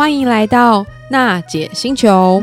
[0.00, 2.42] 欢迎来到娜姐星球。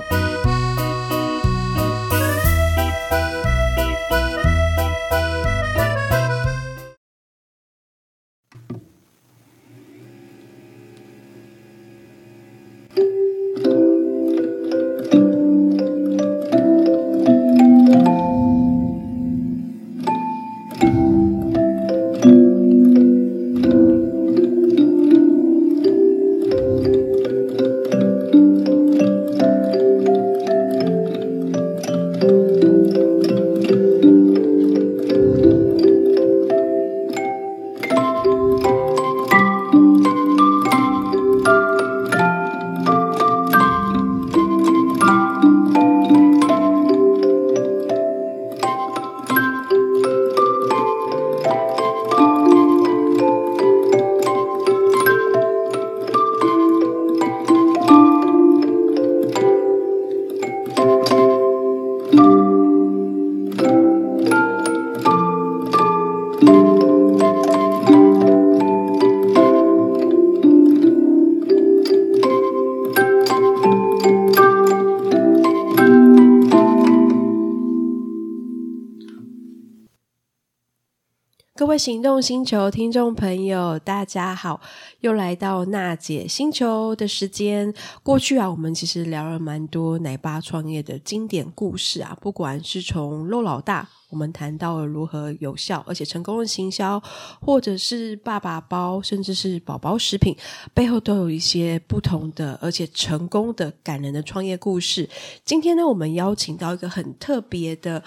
[81.78, 84.60] 行动星球听众朋友，大家好，
[85.02, 87.72] 又来到娜姐星球的时间。
[88.02, 93.88] 过去啊，我们其实聊了蛮多奶爸创业的经典故事啊，不管是从肉老大。
[94.10, 97.02] 我们谈到了如何有效而且成功的行销，
[97.42, 100.36] 或者是爸爸包，甚至是宝宝食品，
[100.74, 105.10] 背后都有一些不同的而且成功的感人的创业故事。
[105.44, 108.02] 今天呢，我们邀请到一个很特别的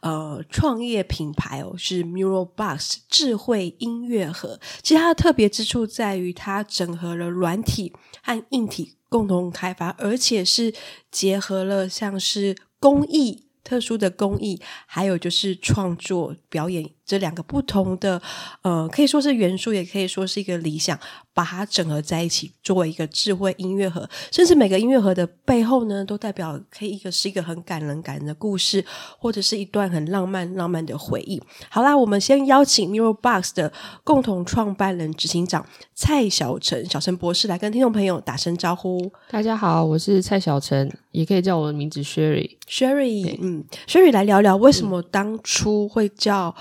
[0.00, 4.58] 呃创业品牌哦，是 MuroBox 智慧音乐盒。
[4.82, 10.72] 其实它的特别之处在于，它整合了软体和硬体共同开发，而且是
[11.10, 13.48] 结合了像是工艺。
[13.64, 16.90] 特殊的工艺，还有就是创作表演。
[17.04, 18.20] 这两个不同的，
[18.62, 20.98] 呃，可以说是元素，也可以说是一个理想，
[21.34, 24.08] 把它整合在一起，作为一个智慧音乐盒。
[24.30, 28.84] 甚至每个音乐盒的背后呢，都代表可以一个是一个很感人、感人的故事，
[29.18, 31.42] 或者是一段很浪漫、浪漫的回忆。
[31.68, 33.72] 好啦，我们先邀请 Mirror Box 的
[34.04, 39.12] 共同创办人、执行长蔡小陈、小陈博士来跟听众朋友打声招呼。
[39.28, 42.56] 大家好，我是蔡小陈，也可以叫我的名字 Sherry。
[42.68, 46.54] Sherry，嗯，Sherry 来聊聊为什么当初会叫。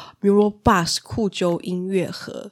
[0.63, 2.49] Box 酷揪音乐盒，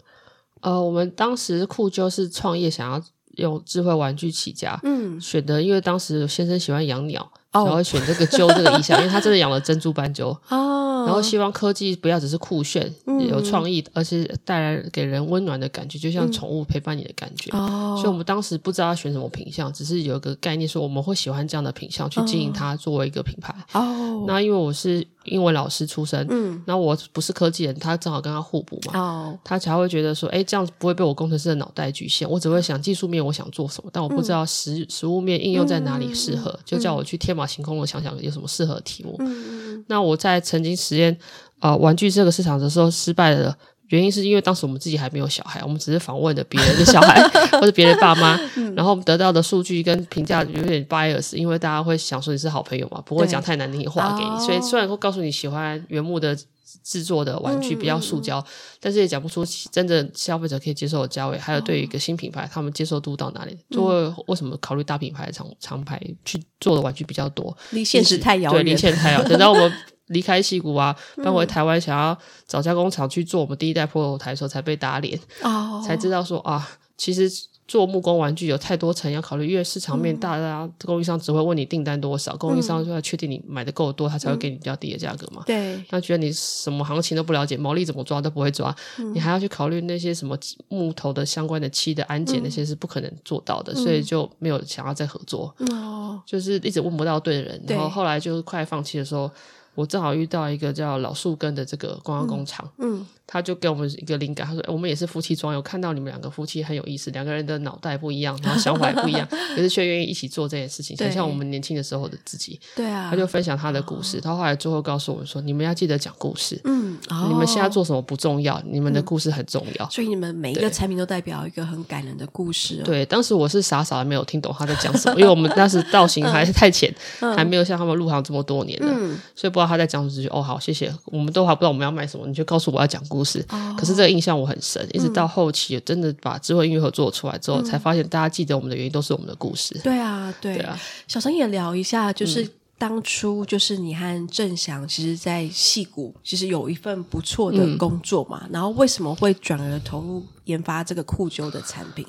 [0.62, 3.01] 呃，我们当时酷揪是创业，想要
[3.35, 10.35] 用智慧玩具起家，嗯，选的，因为当时先生喜欢养鸟，然后选这个鸠这个意象， 因为他真的养了珍珠斑鸠。
[10.50, 17.50] 哦，然后希望科技不要只是酷炫，嗯、有创意，而是带来给人温暖的感觉，就像宠物陪伴你的感觉。
[17.56, 17.96] 哦。
[17.96, 23.56] 所以我们当时不知道要选什么品相，只是有一个概念说我们会喜欢这样的品相去经营它，作为一个品牌。
[23.73, 24.25] 哦。
[24.28, 25.07] 那因为我是。
[25.29, 39.16] 英文老师出身，嗯，那我不是科技人，他正好跟他互补嘛，哦，他才会觉得说，哎，这样子不会被我工程师的脑袋局限，我只会想技术面我想做什么，但我不知道实、嗯、实物面应用在哪里适合，嗯、就叫我去天马行空的想想有什么适合的题目。
[39.19, 41.16] 嗯，那我在曾经实验
[41.59, 43.56] 啊、呃、玩具这个市场的时候失败了。
[43.90, 48.40] 原因是因为当时我们自己还没有小孩，我们只是访问的别人的小孩或者别人爸妈，
[48.76, 56.38] 然后我们得到的数据跟评价有点 bias，因为大家会想说你是好朋友嘛，不会讲太难听的话给你，所以虽然会告诉你喜欢原木的
[56.84, 58.44] 制作的玩具，比较塑胶，
[58.80, 63.58] 但是也讲不出真的消费者可以接受的价位，还有对于一个新品牌，他们接受度到哪里？
[63.72, 67.58] 作为为什么考虑大品牌厂厂牌去做的玩具比较多？
[67.72, 69.30] 离现实太遥远，对，离现实太遥远。
[69.30, 69.74] 等到我们。
[70.09, 72.16] 离开溪谷啊，搬回台湾，想要
[72.47, 77.30] 找加工厂去做我们第一代 Pro 台的时候，才被打脸，哦，才知道说啊，其实
[77.68, 85.44] 做木工玩具有太多层要考虑，因为市场面大，大家供应商只会问你订单多少，供应商就要确定你买的够多，他才会给你比较低的价格嘛。
[85.46, 88.76] 对，他觉得你什么行情都不了解，毛利怎么抓都不会抓，
[89.14, 90.36] 你还要去考虑那些什么
[90.70, 95.53] 木头的相关的漆的安检，那些是不可能做到的，所以就没有想要再合作。
[95.72, 99.29] 哦，就是一直问不到对的人，然后后来就快放弃的时候。
[99.76, 109.26] 我正好遇到一个叫老树根的这个观光工厂，嗯，嗯，他就给我们一个灵感，他说：“我们也是夫妻装，有看到你们两个夫妻很有意思，两个人的脑袋不一样，然后想法也不一样，
[109.56, 119.86] 可是却愿意一起做这件事情，很像我们年轻的时候的自己。”对啊，他就分享他的故事，哦、他后来最后告诉我们说：“你们要记得讲故事，嗯，哦、你们现在做什么不重要，你们的故事很重要。
[119.86, 122.84] 嗯”所以你们每一个产品都代表一个很感人的故事、哦。
[122.84, 129.69] 对，当时我是傻傻的没有听懂他在讲什么， 因为我们当时造型还是太浅，嗯、还没有像他们入行这么多年了，嗯、所以不知道。
[129.70, 130.94] 他在讲什么，哦，好，谢谢。
[131.06, 133.46] 我们都还不知道我们要卖什么，你就告诉我要讲故事。
[133.50, 139.80] 哦、可是这个印象我很深，一直到后期真的把智慧音乐盒做出来之后，嗯、才发现大家记得我们的原因都是我们的故事。
[139.84, 140.78] 对啊，对，对啊。
[141.08, 152.06] 小陈也聊一下，就是当初就是你和郑翔，其实，在戏谷其实有一份不错的工作嘛，嗯、然后为什么会转而投入研发这个酷灸的产品？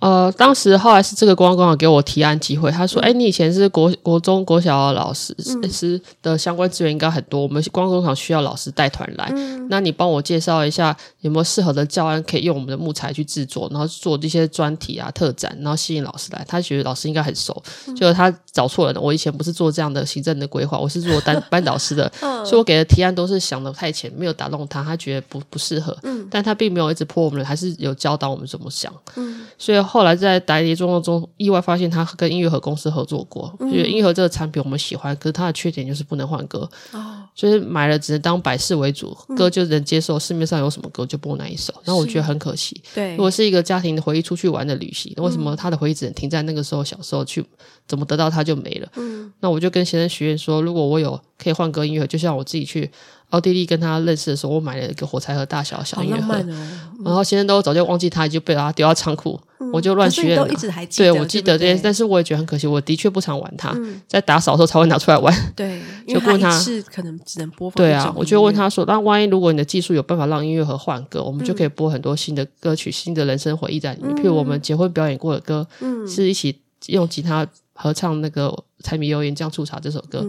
[0.00, 5.34] 呃，当时后来是这个观光工厂给我提案机会，他说：“哎、嗯，你以前是国国中国小的老师，
[5.70, 16.44] 师、嗯、的相关资源应该很多，我们观光工厂需要老师带团来，嗯、那你帮我介绍一下有没有适合的教案可以用我们的木材去制作，然后做这些专题啊、特展，然后吸引老师来。
[16.46, 19.00] 他觉得老师应该很熟，嗯、就是他找错了。
[19.00, 25.96] 我以前不是做这样的行政的规划，我是做单 班导师的，嗯、所以我给的提案都是想的太浅，没有打动他，他觉得不不适合。
[26.02, 28.92] 嗯，但他并没有一直泼我们，还是有教导我们怎么想。
[29.16, 42.80] 嗯，所以后来在代理状况中，意外发现他跟音乐盒公司合作过，因为音乐盒这个产品我们喜欢，可是它的缺点就是不能换歌，哦，就是买了只能当摆饰为主，歌就能接受，市面上有什么歌就播哪一首，然后我觉得很可惜。
[42.94, 47.44] 对，如果是一个家庭的回忆出去玩的旅行，为什么他的回忆只能停在那个时候小时候去，
[47.86, 48.88] 怎么得到它就没了？
[48.96, 52.90] 嗯，那我就跟先生许愿说，如果我有可以换歌音乐盒，就像我自己去。
[53.34, 60.52] 奥地利跟他认识的时候，我买了一个火柴盒大小小音乐盒，哦嗯、然后现在都早就忘记他，就被他丢到仓库，嗯、我就乱许愿。
[60.52, 65.34] 一直还记得，对，我记得这些，但是我也觉得很可惜，我的确不常玩它，嗯、在打扫的时候才会拿出来玩。
[65.56, 67.74] 对， 就问他是可能只能播放。
[67.76, 77.44] 对啊，我就问他说：“那万一如果你的技术有办法让音乐盒换歌，我们就可以播很多新的歌曲、新的人生回忆在里面，嗯、譬如我们结婚表演过的歌，嗯、是一起用吉他
[77.74, 80.24] 合唱那个柴米油盐酱醋茶这首歌。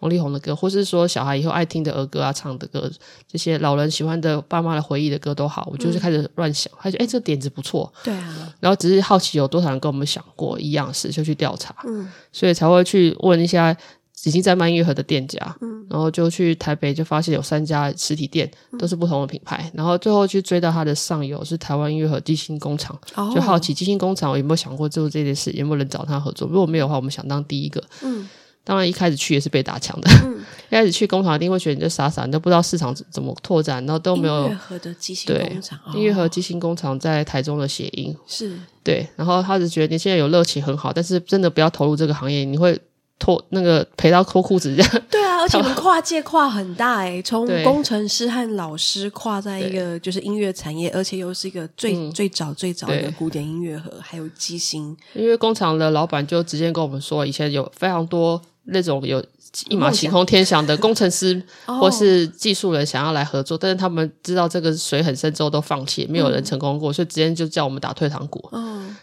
[0.00, 2.90] 王力宏的歌，或是说小孩以后爱听的儿歌啊，唱的歌，
[3.26, 13.74] 这些老人喜欢的、爸妈的回忆的歌都好，我就是开始乱想，他觉得哎，这个点子不错，对啊，然后只是好奇有多少人跟我们想过一样事，就去调查，嗯，所以才会去问一下
[14.24, 22.98] 已经在卖音乐盒的店家，嗯，然后就去台北就发现有三家实体店都是不同的品牌，然后最后去追到他的上游是台湾音乐盒机芯工厂，
[23.34, 26.46] 就好奇机芯工厂有没有想过做这件事，有没有人找他合作？
[26.48, 28.28] 如果没有的话，我们想当第一个，嗯。
[28.66, 30.10] 当然，一开始去也是被打枪的。
[30.24, 34.42] 嗯、 一开始去工厂，一定会觉得你就傻傻，你都不知道市场怎么拓展，然后都没有。
[34.42, 39.06] 音乐盒的机芯工厂，对，音乐盒机芯工厂在台中的谐音是对。
[39.14, 42.76] 然后他只觉得你现在有热情很好，但是真的不要投入这个行业，你会
[43.20, 45.02] 脱那个赔到脱裤子这样。
[45.08, 54.96] 对啊，而且我们跨界跨很大诶，从 工程师和老师跨在一个就是音乐产业，而且又是一个最、嗯、最早最早的古典音乐盒，还有机芯。
[55.14, 58.42] 因为工厂的老板就直接跟我们说，以前有非常多。
[58.66, 59.24] 那种有
[59.68, 68.50] 一马行空天翔的工程师 或是技术人想要来合作，但是他们知道这个水很深之后都放弃，没有人成功过，所以直接就叫我们打退堂鼓。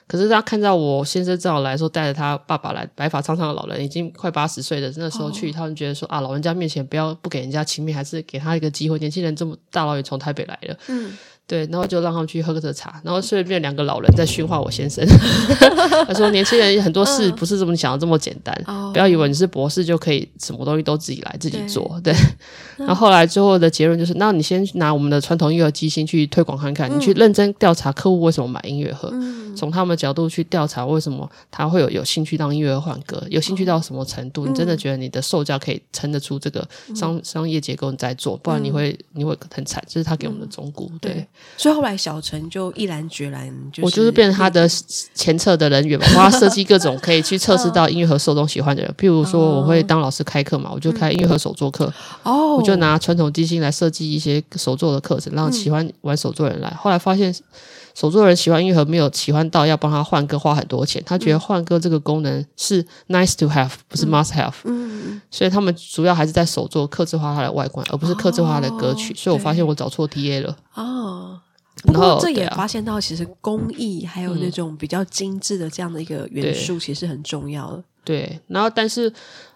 [0.05, 8.99] 可是他看到我先生正好来说带着他爸爸来，白发苍苍的老人已经快八十岁的那时候去，他们觉得说啊，老人家面前不要不给人家情面，还是给他一个机会。
[8.99, 11.17] 年轻人这么大老远从台北来了，嗯。
[11.53, 15.05] 对，然后就让他们去喝个这茶，然后顺便两个老人在训话我先生。
[16.07, 21.83] 他说：“年轻人很多事不是这么想的这么简单，嗯、不要以为你是博士就可以什么东西都自己来自己做。
[22.03, 22.11] ”对。
[22.11, 34.47] 对然后后来最后的结论就是：那你先拿我们的传统音乐机芯去推广看看，嗯、你去认真调查客户为什么买音乐盒，嗯、从他们的角度去调查为什么他会有有兴趣让音乐盒换歌，有兴趣到什么程度？
[34.47, 39.83] 嗯、你真的觉得你的售价可以撑得出这个商、嗯、商业结构你在做，不然你会你会很惨。
[39.87, 40.89] 这是他给我们的忠告。
[40.99, 41.13] 对。
[41.13, 44.67] 对所以后来小陈就毅然决然，就是，我就是变成他的
[45.13, 48.93] 前测的人员嘛，帮他设计各种可以去测试到音乐和受众喜欢的人。
[48.97, 51.91] 譬如说，我会当老师开课嘛，我就开音乐和手作课。
[52.23, 56.69] 哦，我就拿传统机芯来设计一些手作的课程，让喜欢玩手作的人来。
[56.71, 57.33] 后来发现。
[57.93, 61.01] 手作人喜欢音乐盒，没有喜欢到要帮他换歌花很多钱。
[61.05, 64.53] 他觉得换歌这个功能是 nice to have，不是 must have。
[64.63, 69.13] 嗯，所以他们主要还是在手作克制化它的外观，而不是克制化它的歌曲。
[69.15, 70.57] 所以我发现我找错 TA 了。
[70.73, 71.39] 哦，
[71.83, 77.83] 不过这也发现到，其实工艺还有那种比较精致的这样的一个元素，其实很重要的。
[78.03, 79.13] 对，然后但是。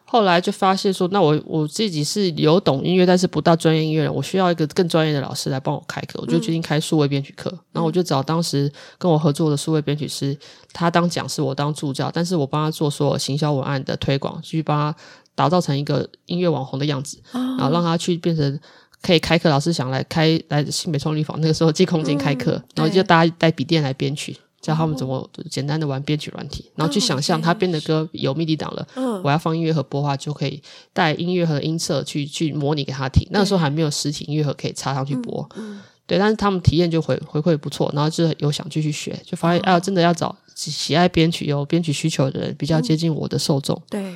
[0.10, 6.18] 后来就发现说，那我我自己是有懂音乐，但是不到专业音乐人，我需要一个更专业的老师来帮我开课。
[6.22, 10.38] 我就决定开数位编曲课，嗯、然后我就找当时跟我合作的数位编曲师，
[10.72, 14.98] 他当讲师，我当助教，但是我帮他做所有行销文案的推广，去帮他
[15.36, 18.58] 打造成一个音乐网红的样子，哦、然后让他去变成
[19.02, 19.50] 可以开课。
[19.50, 24.38] 老师想来开来新北创立坊那个时候借空间开课，嗯、然后就大家带笔电来编曲。
[24.68, 28.86] 教他们怎么简单的玩编曲软体，然后去想象他编的歌有 MIDI 档了，
[29.24, 33.26] 我要放音乐盒播话，就可以带音乐盒音色去去模拟给他听。
[33.32, 35.48] 那个时候还没有实体音乐盒可以插上去播，
[36.06, 43.82] 对，但是他们体验就回回馈不错，然后就有想继续学，就发现啊，真的要找喜爱编曲、有编曲需求的人，比较接近我的受众。
[43.90, 44.14] 对。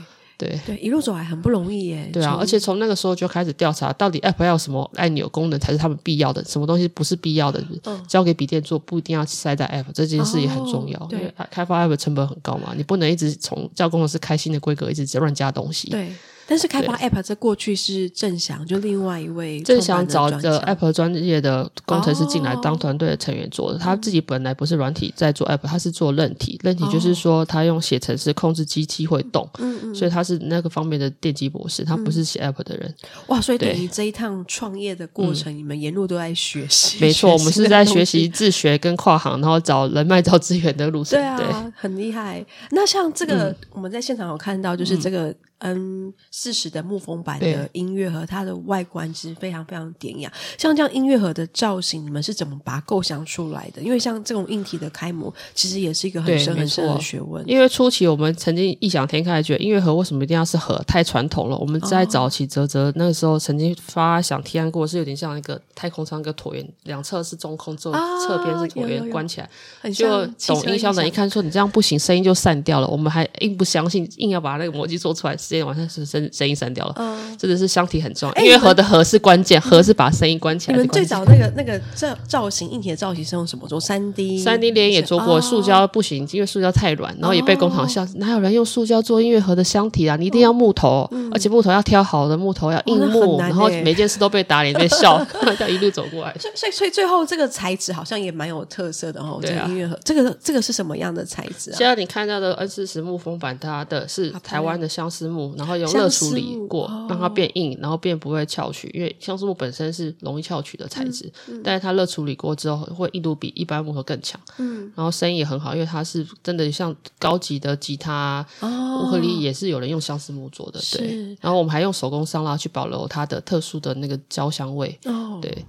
[0.47, 2.09] 对对，一路走来很不容易耶。
[2.11, 10.99] 对啊，而且从那个时候就开始调查，到底 App 要什么按钮功能才是他们必要的，什么东西不是必要的，嗯、交给笔电做不一定要塞在 App，这件事也很重要。
[10.99, 15.89] 哦、对，因为开发 App 成本很高嘛，你不能一直从叫工程师开新的规格，一直乱加东西。
[15.89, 16.11] 对。
[16.51, 23.77] 但是开发 App 在过去是正翔，就另外一位正翔找的 App 专业的工程师进来当团队的成员做的。
[23.77, 26.59] 哦、他自己本来不是软体在做 App，他是做韧体。
[26.61, 29.49] 韧体就是说他用写程式控制机器会动，
[29.95, 32.93] 所以他是那个方面的电机博士，他不是写 App 的人。
[33.27, 36.97] 哇，所以等于这一趟创业的过程，你们沿路都在学习。
[36.99, 41.17] 没错，我们是在学习自学跟跨行，然后找人脉、找资源的路上。
[41.17, 42.45] 对啊，对很厉害。
[42.71, 45.33] 那像这个，嗯、我们在现场有看到，就是这个。
[45.61, 50.31] 嗯 N 四十的木风版的音乐盒，它的外观其实非常非常典雅。
[50.57, 53.81] 像这样音乐盒的造型，你们是怎么把它构想出来的？
[53.81, 57.43] 因为像这种硬体的开模，其实也是一个很深很深的学问。
[57.47, 60.77] 因为初期我们曾经异想天开，觉得音乐盒为什么一定要是盒？
[60.87, 61.57] 太传统了。
[61.57, 67.93] 我们在早期泽泽那个时候曾经发想提案过，是有点像一个太空舱一个椭圆，两侧是中空，之后
[68.25, 69.49] 侧边是椭圆，关起来。
[69.91, 72.87] 就懂音箱的，一看说你这样不行，声音就散掉了。
[72.87, 75.37] 我们还硬不相信，硬要把那个模具做出来。
[75.51, 80.77] 今天晚上是声声音删掉了，嗯，真的是箱体很重要，音乐盒的盒是关键，盒是把声音关起来。
[80.77, 83.77] 你们最早那个那个造造型硬体的造型是用什么做？
[83.77, 90.15] 三 D 三 D 连也做过，塑胶不行，因为塑胶太软，然后也被工厂笑，哪有人用塑胶做音乐盒的箱体啊？
[90.15, 95.21] 你一定要木头，而且木头要挑好的木头，要硬木，然后每件事都被打脸，被笑，
[95.59, 96.33] 要一路走过来。
[96.55, 99.37] 所以所以最后这个材质好像也蛮有特色的哦。
[99.41, 101.75] 这个音乐盒，这个这个是什么样的材质啊？
[101.77, 106.57] 现在你看到的 N 四实木风板，它的是台湾的相思木，然后用热处理。
[106.71, 114.39] 过让它变硬，然后变不会翘曲，因为橡树木本身是容易翘曲的材质，嗯嗯、但是它热处理过之后，会硬度比一般木头更强。
[114.57, 120.79] 嗯，然后声音也很好，因为它是真的像高级的吉他、乌、哦、克丽丽也是有人用相思木做的。
[120.93, 124.97] 对，然后我们还用手工桑拉去保留它的特殊的那个焦香味。
[125.05, 125.65] 哦，对。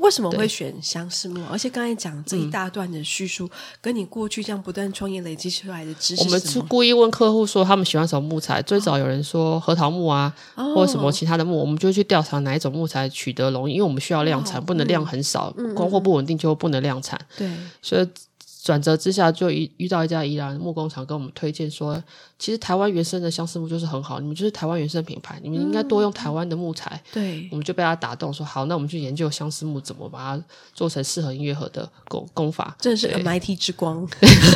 [0.00, 1.40] 为什么会选相思木？
[1.50, 8.60] 而且刚才讲这一大段的叙述，嗯、跟你过去这样不断创业累积出来的知识，我们是故意问客户说他们喜欢什么木材。
[8.62, 17.18] 最早有人说核桃木啊，哦、或者什么其他的木，我们就去调查哪一种木材取得容易，因为我们需要量产，哦、不能量很少，嗯、供货不稳定就不能量产。
[17.36, 17.48] 对，
[17.80, 18.08] 所以。
[18.68, 21.98] 转折之下，就遇遇到一家宜兰木工厂跟我们推荐说，
[22.38, 27.02] 其实台湾原生的相思木就是很好，你们就是台湾原生品牌，你们应该多用台湾的木材。
[27.14, 30.44] 嗯、对，我们就被他打动，说好，那我们去研究相思木怎么把它
[30.74, 32.76] 做成适合音乐盒的工工法。
[32.78, 34.06] 真的是 MIT 之光。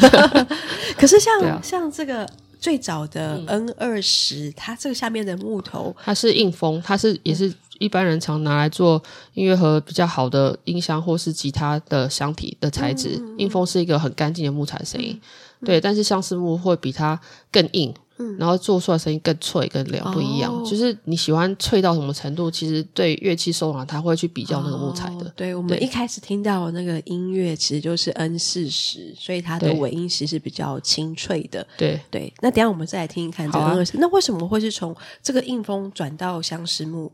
[0.99, 2.29] 可是像、啊、像这个
[2.63, 7.53] 最早的 N 二十、嗯，它这个下面的木头，它是硬封，它是也是。
[7.79, 9.03] 一般人常拿来做
[9.35, 15.21] 音乐盒比较好的音箱或是吉他的箱体的材质，硬封是一个很干净的木材声音，
[15.59, 15.81] 嗯、对。
[15.81, 17.19] 但是相思木会比它
[17.51, 20.53] 更硬，嗯、然后做出来声音更脆、更亮，不一样。
[20.53, 25.27] 哦、就是你喜欢脆到什么程度，其实对乐器收藏，他会去比较那个木材的。
[25.27, 31.67] 哦、对，我们一开始听到那个音乐，其实就是 N 四十，所以它的尾音其实是比较清脆的。
[31.77, 32.33] 对对。
[32.41, 37.11] 那等一下我们再来听一看这个那为什么会是从这个硬风转到相思木？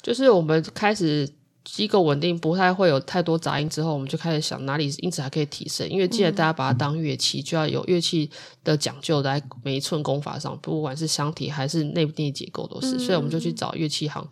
[0.00, 1.28] 就是我们开始
[1.72, 5.88] 机构稳定，不太会有太多杂音之后，我们就开始想哪里因此还可以提升。
[5.88, 8.30] 因为既然大家把它当乐器，就要有乐器
[8.64, 12.98] 的讲究在每一寸功法上，不管是箱体还是内部电结构都是。
[12.98, 14.26] 所以我们就去找乐器行。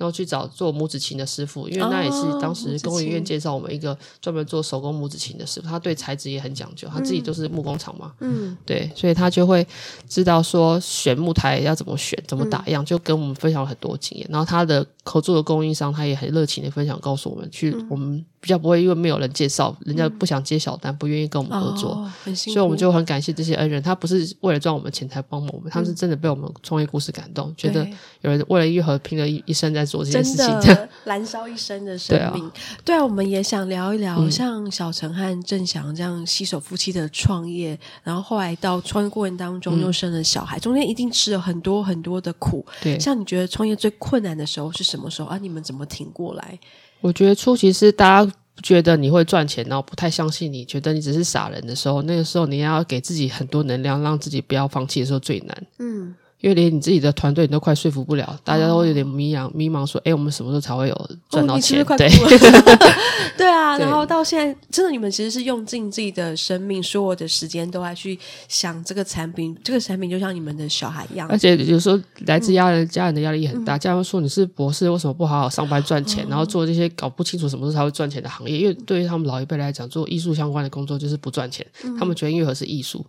[0.00, 9.66] 然后去找做拇指琴的师傅，因为那也是当时工艺院介绍我们一个专门做手工拇指琴的师傅，他对材质也很讲究，他自己就是木工厂嘛，嗯，对，所以他就会
[10.08, 14.26] 知道说选木台要怎么选，怎么打样，就跟我们分享了很多经验。
[14.30, 18.24] 然后他的合作的供应商，他也很热情的分享，告诉我们去我们。
[18.42, 23.82] 比较不会因为没有人介绍，人家不想接小单，不愿意跟我们合作，哦、所以我们就很感谢这些恩人。
[23.82, 27.86] 他不是为了赚我们钱才帮我们，他们是真的被我们创业故事感动，嗯、觉得
[28.22, 32.48] 有人为了音乐盒拼了一一生在做这件事情，真的 燃烧一生的生命。
[32.48, 42.64] 对啊，对啊，我们也想聊一聊，嗯、像小陈和郑翔这样携手夫妻的创业，然后后来到创业过程当中又生了小孩，嗯、中间一定吃了很多很多的苦。
[42.80, 45.36] 对，像你觉得创业最困难的时候是什么时候啊？
[45.38, 46.58] 你们怎么挺过来？
[47.00, 48.32] 我觉得初期是大家
[48.62, 55.66] 觉得你会赚钱，然后不太相信你，觉得你只是傻人的时候，那个时候你要给自己很多能量，让自己不要放弃的时候最难。
[55.78, 56.14] 嗯。
[56.40, 62.08] 因为连你自己的团队你都快说服不了，大家都有点迷茫，迷茫说：“哎，我们什么时候才会有赚到钱？”对，
[63.36, 63.76] 对啊。
[63.78, 68.18] 然后到现在，真的你们其实是用尽自己的生命，所有的时间都来去
[68.48, 69.56] 想这个产品。
[69.62, 73.76] 这个产品就像你们的小孩一样，而且有时候来自家人、家人的压力很大。
[73.76, 81.66] 家人说：“你是博士，为什么不好好上班赚钱，然后做这些搞不清楚什么时候才会赚钱的行业？”因为对于他们老一辈来讲，做艺术相关的工作就是不赚钱。
[81.98, 83.04] 他们觉得音乐盒是艺术。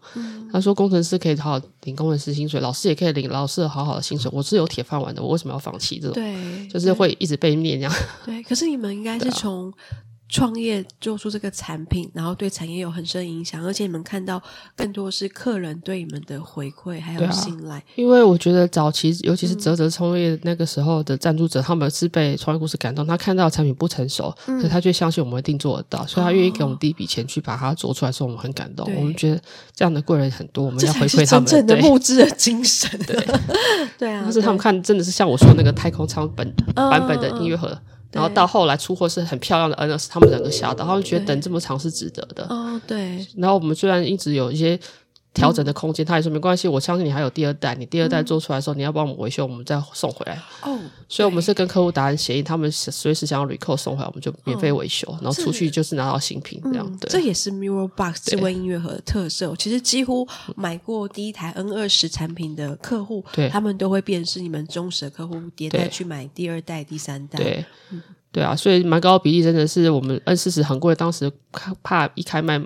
[0.52, 6.14] 他说：“工程师可以好好领工程师薪水，老师也可以领。”领老师好好的薪水，我是有铁饭碗的，我为什么要放弃这种？
[6.14, 7.94] 对，就是会一直被念这样。
[8.26, 9.72] 对，可是你们应该是从。
[10.32, 14.42] 创业做出这个产品，然后对产业有很深影响，而且你们看到
[14.78, 17.78] 更多是客人对你们的回馈还有信赖。
[17.78, 28.90] 啊、因为我觉得早期，尤其是泽泽创业那个时候的赞助者，嗯、他们是被创业故事感动，他看到产品不成熟，嗯、所以他却相信我们一定做得到，所以他愿意给我们第一笔钱去把它做出来，说我们很感动。
[28.96, 29.42] 我们觉得
[29.76, 31.46] 这样的贵人很多，我们要回馈他们。
[31.46, 33.16] 真正的募资的精神，对
[34.00, 34.22] 对啊。
[34.24, 37.68] 但是他们看真的是像我说的那个太空舱本版本的音乐盒。
[37.68, 37.82] 嗯
[38.12, 42.46] 然后到后来出货是很漂亮的 NS，他们两个吓到，他们觉得等这么长是值得的。
[42.50, 43.26] 哦，对。
[43.38, 44.80] 然后我们虽然一直有一些
[45.34, 50.38] 调整的空间，嗯、他也说没关系，我相信你还有第二代，你第二代做出来的时候，嗯、你要帮我们维修，我们再送回来。
[50.62, 50.78] 哦。
[51.08, 56.86] 所以，我们是跟客户达成协议，他们随时想要 recall 送回来，我们就免费维修，哦、然后出去就是拿到新品这样。
[56.86, 59.54] 嗯、对，这也是 MIRRORBOX 智慧音乐盒的特色。
[59.58, 67.38] 其实几乎买过第一台 N 二十产品的客户，对，他们都会变成是你们忠实的客户，迭代去买第二代、第三代。
[67.38, 67.66] 对。
[68.34, 71.30] 对啊，所以蛮高的比例真的是我们 N 四十很贵，当时
[71.84, 72.62] 怕一开卖。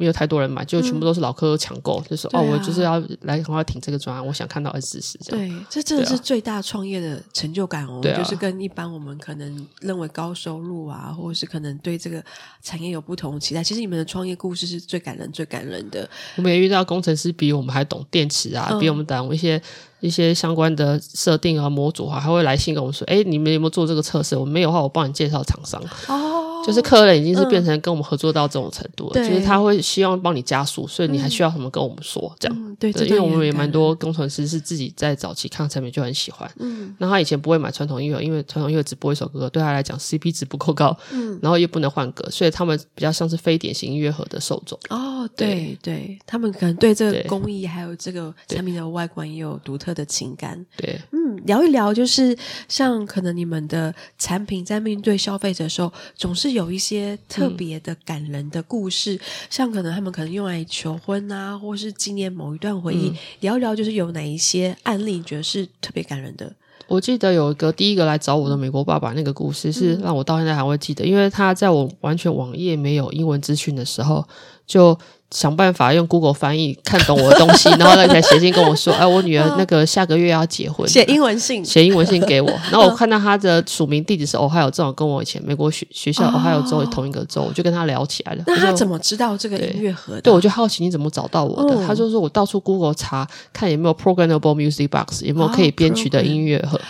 [0.00, 5.46] 没有太多人买，就全部都是老客抢购，嗯、就是、啊、哦，我就是要来很快挺这个专案，我想看到 N 四十这样。
[5.46, 12.24] 对，这真的是最大创业的成就感哦，啊、就是跟一般我们可能认为高收入啊，或者是可能对这个
[12.62, 16.08] 产业有不同的期待，其实你们的创业故事是最感人、最感人的。
[16.36, 19.60] 我们也遇到工程师比我们还懂电池啊，嗯、比我们懂一些
[20.00, 24.34] 一些相关的设定啊、模组啊，还会来信跟我们说：“哎，你们有没有做这个测试？
[24.34, 26.49] 我没有的话，我帮你介绍厂商。”哦。
[26.64, 32.56] 就是客人已经是变成跟我们合作到这种程度了，嗯、就是他会希望帮你加速，所以你还需要什么跟我们说、嗯、这样。
[32.58, 36.50] 嗯、对，对因为我们也蛮多工程师是自己在早期看产品就很喜欢。
[36.58, 40.96] 嗯，那他以前不会买传统音乐，因为传统音乐只播一首歌，对他来讲 CP 值不够高。
[41.12, 44.78] 嗯，然后又不能换歌，所以他们比较像是非典型音乐盒的受众。
[44.90, 50.64] 哦，对对，对，他们可能对这个工艺还有这个产品的外观也有独特的情感。
[50.76, 52.36] 对，嗯，聊一聊，就是
[52.68, 57.18] 像可能你们的产品在面对消费者的时候，总是有一些。
[57.28, 66.52] 特别的感人的故事，嗯、像可能他们可能用来求婚啊，或是纪念某一段回忆，嗯、聊一聊就是有哪一些案例，你觉得是特别感人的？
[66.88, 74.26] 我记得有一个第一个来找我的美国爸爸那个故事，是让我到现在还会记得，嗯、因为他在我完全网页没有英文资讯的时候
[74.70, 74.96] 就。
[75.32, 82.48] 想办法用 Google 翻译看懂我的东西， 然后他才写信跟我说：“哎，我女儿那个下个月要结婚。”写英文信，写英文信给我。
[82.68, 88.42] 然后我看到他的署名地址是 Ohio，正好跟我以前美国学学校 Ohio 州同一个州，我就跟他聊起来了。
[88.48, 90.22] 那他怎么知道这个音乐盒的？
[90.22, 91.86] 对，我就好奇你怎么找到我的？
[91.86, 96.80] 他就说我到处 Google 查看有没有 Programmable Music Box，有没有可以编曲的音乐盒。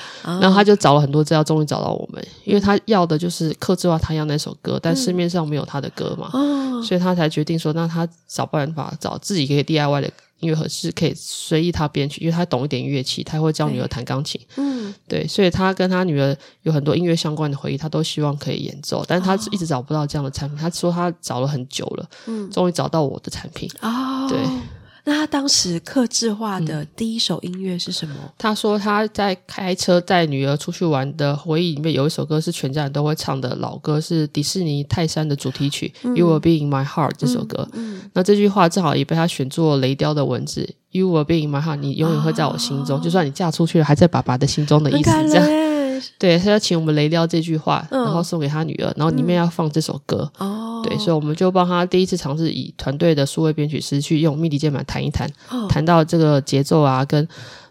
[0.41, 6.31] 然后他就找了很多资料，终于找到我们，因为他要的就是克制化他要那首歌，但市面上没有他的歌嘛，
[6.83, 9.19] 所以他才决定说，那他找办法找。
[9.19, 14.41] 自己可以 DIY 的音乐盒是可以随意他编曲，因为他懂一点乐器，他会教女儿弹钢琴。
[14.57, 20.59] 嗯，对，所以他跟他女儿有很多音乐相关的回忆，他都希望可以演奏，但是他一直找不到这样的产品。
[20.59, 23.71] 哦、他说他找了很久了，嗯，终于找到我的产品。
[23.83, 24.39] 哦，对。
[25.05, 28.15] 那他当时刻制化的第一首音乐是什么？
[28.19, 37.69] 嗯，他说他在开车带女儿出去玩的回忆里面有一首歌是全家人都会唱的老歌，是迪士尼泰山的主题曲《嗯、You Will Be in My Heart》这首歌。
[38.13, 45.70] 那这句话正好也被他选作雷雕的文字：“You will be in my heart，你永远会在我心中，哦、就算你嫁出去了，还在爸爸的心中的意思。”这样。
[46.19, 50.31] 对，他要请我们雷雕这句话，然后送给他女儿，嗯、然后里面要放这首歌。
[50.39, 57.27] 哦、嗯，对，所以我们就帮他第一次尝试以团队的数位编曲师去用 MIDI 键盘弹一弹，哦、弹到这个节奏啊，跟。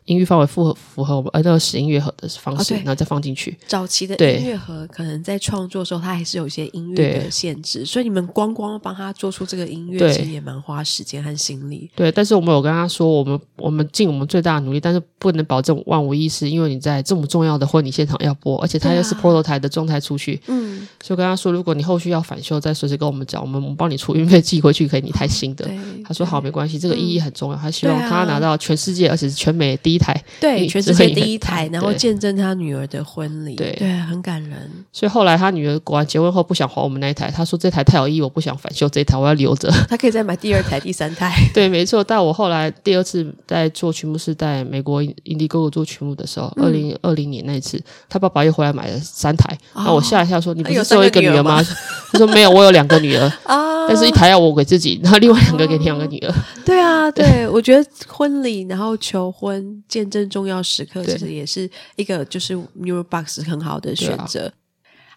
[0.09, 3.55] 音域范围符合符合我们呃那个使音乐盒的方式，然后再放进去。
[3.67, 11.89] 早期的音乐盒可能在创作的时候，它还是有一些音乐的限制，所以你们光光帮他做出这个音乐，其实也蛮花时间和心力。
[11.95, 20.41] 对，但是我们有跟他说，我们我们尽我们最大的努力，但是不能保证万无一失，因为你在这么重要的婚礼现场要播，而且它又是 prototype 的状态出去。
[20.47, 25.69] 嗯，所以跟他说，如果你后续要返修，再随时跟我们讲，我们我们帮你出运费寄回去可以你台新的。
[26.03, 30.19] 他说好，没关系，这个意义很重要，他希望他拿到全世界，而且是全美第一台。
[30.39, 30.67] 对。
[30.67, 34.71] 全世界第一台，然后见证他女儿的婚礼，对对，很感人。
[34.91, 39.69] 所以后来他女儿果然结婚后不想还我们那一台，他说这台太有意义，我不想返修这一台，我要留着。
[39.89, 41.35] 他可以再买第二台、第三台。
[41.53, 42.03] 对，没错。
[42.03, 49.57] 但我后来第二次在做曲目是在美国 Indiegogo 做曲目的时候，二零二零年那一次，他爸爸又回来买了三台。
[49.75, 51.61] 那我吓一下说：“你不是只有一个女儿吗？”
[52.11, 61.45] 他说：“没有，我有两个女儿 啊，但是一台要我给自己，然后另外两个给两个女儿。”对啊，对，我觉得婚礼然后求婚见证重要时刻，其实也。
[61.49, 64.45] 是一个就是 MIRRORBOX 很好的选择。
[64.45, 64.53] 啊、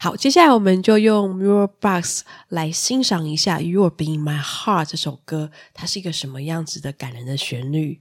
[0.00, 8.00] 好，接下来我们就用 MIRRORBOX 来欣赏一下《You Will Be in My Heart》这首歌，它是一个什么样子的感人的旋律。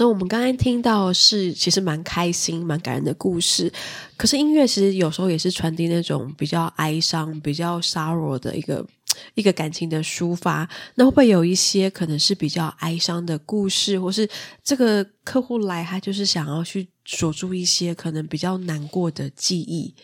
[0.00, 3.70] 生，我们刚才听到是其实蛮开心、蛮感人的故事。
[4.16, 8.86] 可是音乐其实有时候也是传递那种比较哀伤、比较 sorrow 的一个
[9.34, 10.66] 一个感情的抒发。
[10.94, 14.26] 那会不会有一些可能是比较哀伤的故事，或是
[14.64, 19.94] 这个客户来他就是想要去锁住一些可能比较难过的记忆？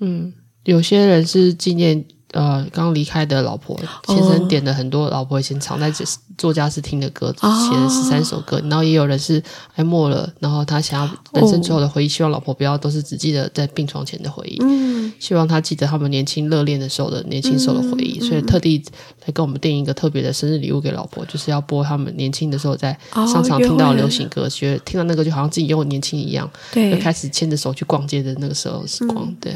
[0.00, 0.32] 嗯，
[0.64, 2.06] 有些人是纪念。
[2.32, 5.90] 呃，刚离开的老婆先生点了很多老婆以前藏在
[6.36, 8.60] 作家室听的歌，写了十三首歌。
[8.64, 9.42] 然后也有人是
[9.74, 18.20] 哀默了，然后他想要人生最后的回忆，希望老婆不要都是只记得在病床前的回忆，嗯，希望他记得他们年轻热恋的时候的年轻时候的回忆。
[18.20, 18.82] 所以特地
[19.24, 29.54] 来跟我们订一个特别的生日礼物给老婆，就是要播他们年轻的时候在商场听到流行歌，觉得听到那个就好像自己又年轻一样，对，就开始牵着手去逛街的那个时候时光，对。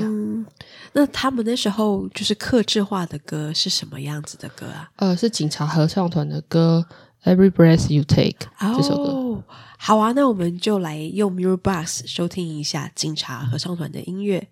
[0.92, 4.90] 那他们那时候就是克制化的歌是什么样子的歌啊？
[4.96, 6.84] 呃，是警察合唱团的歌
[7.32, 9.10] 《Every Breath You Take》这首歌。
[9.10, 9.44] 哦，
[9.78, 14.48] 好啊，那我们就来用 Mirror Box 收听一下警察合唱团的音乐。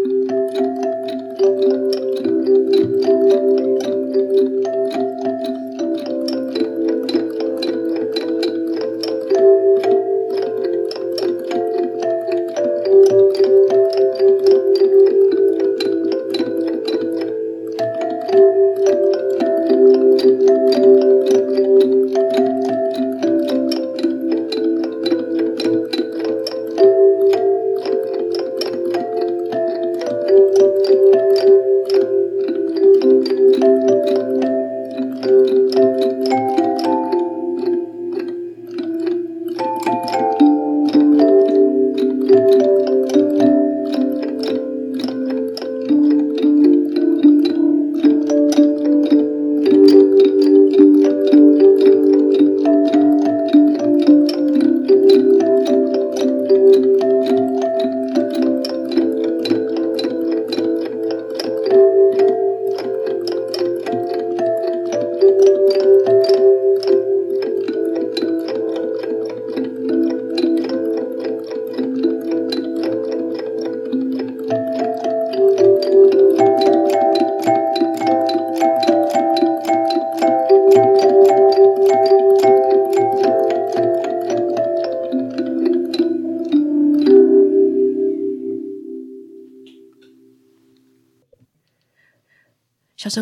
[0.00, 0.28] Thank
[4.96, 5.17] you.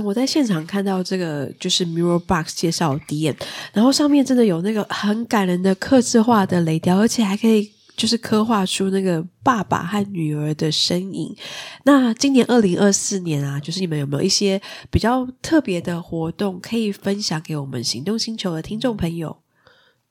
[0.03, 3.37] 我在现场看到这个就是 Mirror Box 介绍 DM，
[3.73, 11.35] 然后上面真的有那个很感人的刻字化的雷雕，而且还可以就是刻画出那个爸爸和女儿的身影。
[11.85, 19.39] 那今年二零二四年啊，就是你们有没有一些比较特别的活动可以分享给我们行动星球的听众朋友？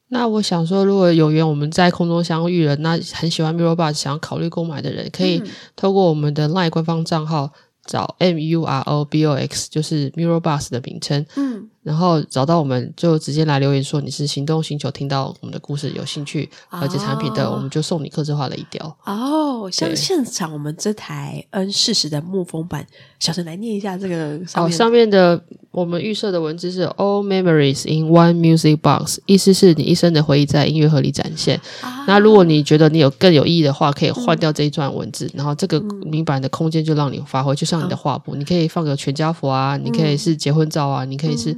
[0.07, 5.41] 那我想说，如果有缘我们在空中相遇了，那很喜欢 Mirror Box 想要考虑购买的人，可以
[5.75, 7.51] 透过我们的 LINE 官方账号。
[7.85, 18.97] 找 M U R O B O X 就是 Mirror Bus 的名称，嗯，然后找到我们就直接来留言说你是行动星球听到我们的故事有兴趣了解产品的，我们就送你客制化的一雕。
[19.05, 22.87] 哦，像现场我们这台 N 四十的木风版，
[23.19, 31.61] 小陈来念一下这个哦，上面的我们预设的文字是 All Memories in One Music Box，意思是你一生的回忆在音乐盒里展现。
[31.81, 41.55] 啊、那如果你觉得你有更有意义的话，可以换掉这一段文字，嗯、然后这个明版的空间就让你发挥，就像你的画布，嗯、你可以放个全家福啊，嗯、你可以是结婚照啊，你可以是。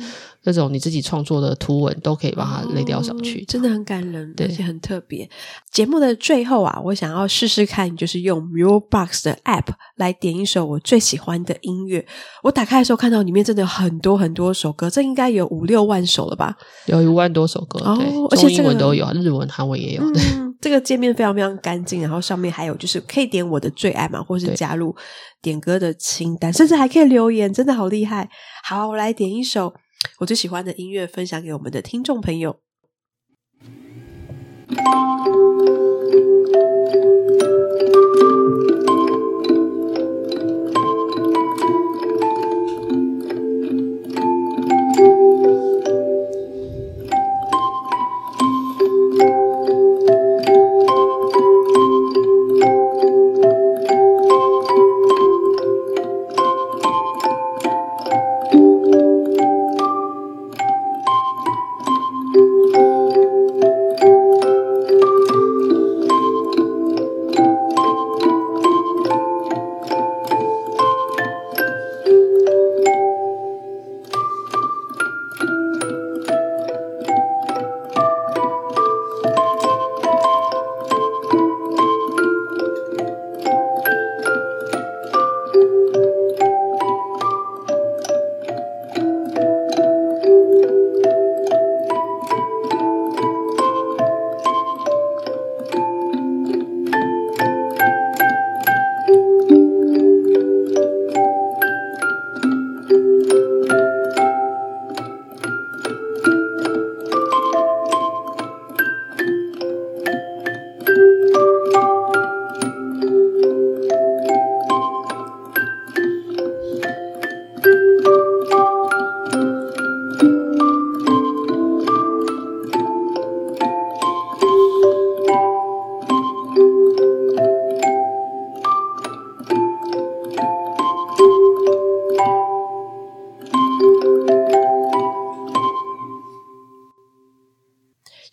[0.54, 5.30] 这种你自己创作的图文都可以把它雷雕上去，哦，真的很感人，而且很特别。
[5.72, 12.06] 节目的最后啊，我想要试试看，就是用 Mirror Box 的 App 来点一首我最喜欢的音乐。
[12.44, 16.56] 我打开的时候看到里面真的有很多很多首歌，这应该有五六万首了吧？
[16.86, 20.12] 有一万多首歌，哦，对，而且英文都有，日文、韩文也有。
[20.14, 24.96] 对，嗯，这个界面非常非常干净，然后上面还有就是可以点我的最爱嘛，或是加入
[25.42, 28.30] 点歌的清单，甚至还可以留言，真的好厉害。
[28.64, 29.74] 好，我来点一首。
[30.20, 32.62] 我最喜欢的音乐分享给我们的听众朋友。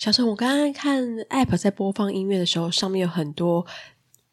[0.04, 3.64] 小陈，我刚刚看 App 在播放音乐的时候，上面有很多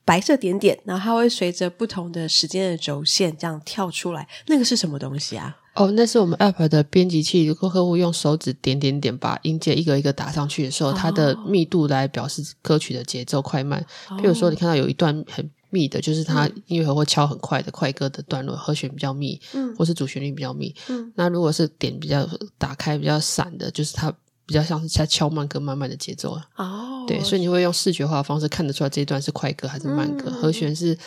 [0.04, 5.56] 白色点点，然后它会随着不同的时间的轴线这样跳出来，那个是什么东西啊？
[5.76, 7.46] 哦，那是我们 App 的编辑器。
[7.46, 13.80] 如果客户用手指点点点把音阶一个一个打上去的时候，哦、它的密度来表示歌曲的节奏快慢。
[14.10, 20.76] 哦、譬如说，你看到有一段很密的，就是它音乐盒会敲很快的快歌的段落，和弦比较密，嗯，或是主旋律比较密。
[20.90, 24.14] 嗯，那如果是点比较打开比较散的，就是它
[24.46, 26.40] 比较像是在敲慢歌慢慢的节奏。
[26.56, 30.98] 哦，对，所以你会用视觉化的方式看得出来这一段是快歌还是慢歌，嗯、和弦是。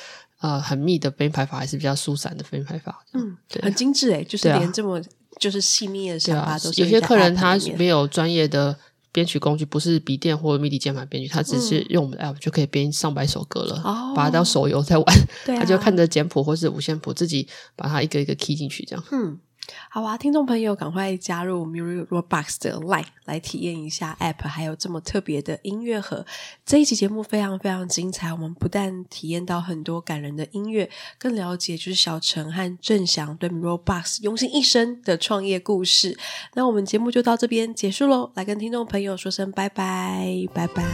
[0.40, 5.01] 呃，很密的编排法还是比较疏散的编排法，嗯，对，很精致诶，就是连这么
[5.38, 6.83] 就是细腻的想法都是。
[6.83, 8.77] 有些客人他没有专业的
[9.11, 15.07] 编曲工具，不是笔电或 MIDI 键盘编曲，他只是用我们的 App 就可以编上百首歌了，哦，把它当手游在玩，
[15.47, 19.38] 他就看着简谱或是五线谱，自己把它一个一个 key 进去，这样，嗯。
[19.88, 26.27] 好啊，听众朋友，赶快加入 Miro Box 的 Line 来体验一下 App，还有这么特别的音乐盒。
[26.66, 36.18] 这一期节目非常非常精彩，我们不但体验到很多感人的音乐，更了解就是小陈和郑翔对 Miro Box 用心一生的创业故事。
[36.55, 40.85] 那我们节目就到这边结束喽，来跟听众朋友说声拜拜，拜拜，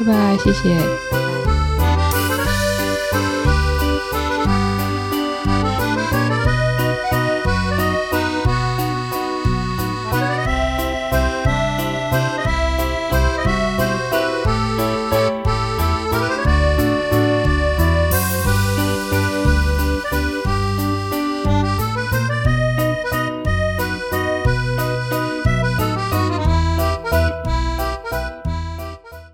[0.00, 1.47] 拜拜，谢谢。